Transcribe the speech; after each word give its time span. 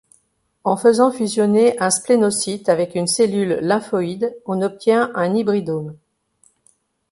En 0.63 0.77
faisant 0.77 1.11
fusionner 1.11 1.77
un 1.79 1.91
splénocyte 1.91 2.69
avec 2.69 2.95
une 2.95 3.05
cellule 3.05 3.59
lymphoïde, 3.61 4.35
on 4.47 4.63
obtient 4.63 5.11
un 5.13 5.35
hybridome. 5.35 5.95